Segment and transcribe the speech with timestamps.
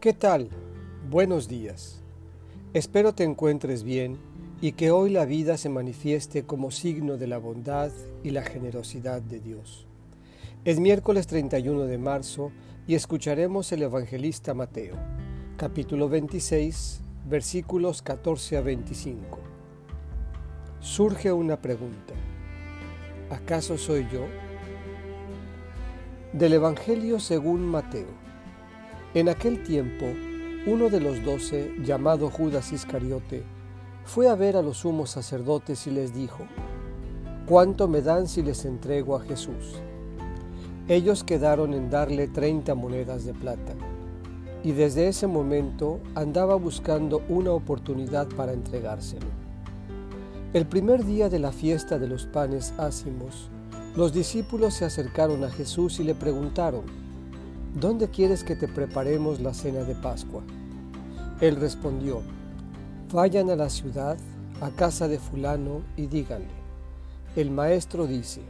[0.00, 0.48] ¿Qué tal?
[1.10, 2.04] Buenos días.
[2.72, 4.16] Espero te encuentres bien
[4.60, 7.90] y que hoy la vida se manifieste como signo de la bondad
[8.22, 9.88] y la generosidad de Dios.
[10.64, 12.52] Es miércoles 31 de marzo
[12.86, 14.94] y escucharemos el evangelista Mateo,
[15.56, 19.40] capítulo 26, versículos 14 a 25.
[20.78, 22.14] Surge una pregunta.
[23.30, 24.26] ¿Acaso soy yo?
[26.32, 28.27] Del Evangelio según Mateo.
[29.14, 30.04] En aquel tiempo,
[30.66, 33.42] uno de los doce, llamado Judas Iscariote,
[34.04, 36.44] fue a ver a los sumos sacerdotes y les dijo,
[37.46, 39.80] ¿cuánto me dan si les entrego a Jesús?
[40.88, 43.72] Ellos quedaron en darle treinta monedas de plata,
[44.62, 49.26] y desde ese momento andaba buscando una oportunidad para entregárselo.
[50.52, 53.48] El primer día de la fiesta de los panes ácimos,
[53.96, 57.07] los discípulos se acercaron a Jesús y le preguntaron,
[57.80, 60.42] ¿dónde quieres que te preparemos la cena de Pascua?
[61.40, 62.22] Él respondió,
[63.12, 64.16] vayan a la ciudad,
[64.60, 66.48] a casa de fulano, y díganle,
[67.36, 68.40] el maestro dice,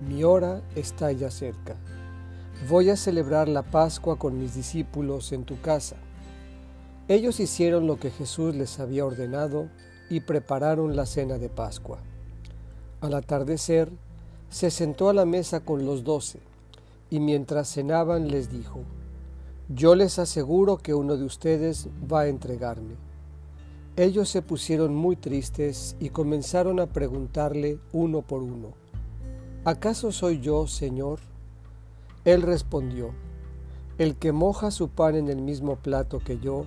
[0.00, 1.74] mi hora está ya cerca.
[2.68, 5.96] Voy a celebrar la Pascua con mis discípulos en tu casa.
[7.08, 9.68] Ellos hicieron lo que Jesús les había ordenado
[10.08, 11.98] y prepararon la cena de Pascua.
[13.00, 13.90] Al atardecer,
[14.50, 16.40] se sentó a la mesa con los doce
[17.10, 18.80] y mientras cenaban les dijo,
[19.68, 22.96] Yo les aseguro que uno de ustedes va a entregarme.
[23.96, 28.74] Ellos se pusieron muy tristes y comenzaron a preguntarle uno por uno,
[29.64, 31.18] ¿acaso soy yo, Señor?
[32.24, 33.10] Él respondió,
[33.98, 36.66] El que moja su pan en el mismo plato que yo,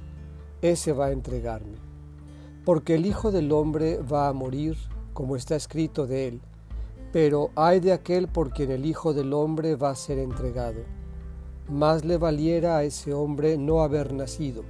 [0.62, 1.78] ese va a entregarme.
[2.66, 4.78] Porque el Hijo del Hombre va a morir,
[5.14, 6.42] como está escrito de él,
[7.12, 10.82] pero hay de aquel por quien el Hijo del Hombre va a ser entregado.
[11.70, 14.64] Más le valiera a ese hombre no haber nacido.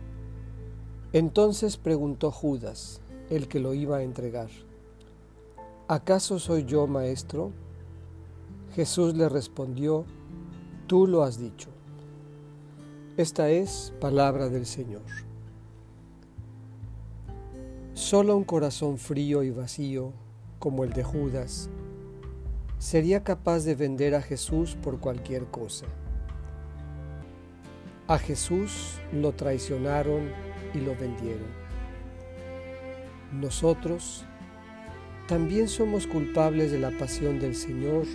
[1.13, 4.50] Entonces preguntó Judas, el que lo iba a entregar,
[5.88, 7.52] ¿acaso soy yo maestro?
[8.75, 10.06] Jesús le respondió,
[10.88, 11.69] tú lo has dicho.
[13.18, 15.02] Esta es palabra del Señor.
[17.94, 20.13] Solo un corazón frío y vacío,
[20.59, 21.69] como el de Judas,
[22.81, 25.86] sería capaz de vender a Jesús por cualquier cosa.
[28.08, 30.31] A Jesús lo traicionaron
[30.74, 31.46] y lo vendieron.
[33.40, 34.25] Nosotros
[35.28, 38.08] también somos culpables de la pasión del Señor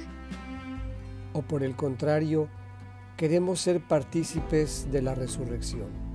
[1.32, 2.48] o por el contrario,
[3.16, 6.05] queremos ser partícipes de la resurrección.